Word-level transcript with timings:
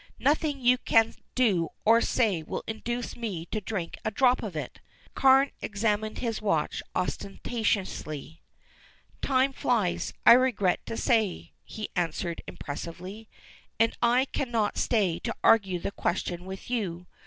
"Nothing 0.17 0.59
you 0.59 0.79
can 0.79 1.13
do 1.35 1.69
or 1.85 2.01
say 2.01 2.41
will 2.41 2.63
induce 2.65 3.15
me 3.15 3.45
to 3.51 3.61
drink 3.61 3.99
a 4.03 4.09
drop 4.09 4.41
of 4.41 4.55
it." 4.55 4.79
Carne 5.13 5.51
examined 5.61 6.17
his 6.17 6.41
watch 6.41 6.81
ostentatiously. 6.95 8.41
"Time 9.21 9.53
flies, 9.53 10.11
I 10.25 10.31
regret 10.33 10.83
to 10.87 10.97
say," 10.97 11.51
he 11.63 11.89
answered 11.95 12.41
impressively, 12.47 13.29
"and 13.79 13.95
I 14.01 14.25
cannot 14.25 14.75
stay 14.79 15.19
to 15.19 15.35
argue 15.43 15.77
the 15.77 15.91
question 15.91 16.45
with 16.45 16.71
you. 16.71 17.05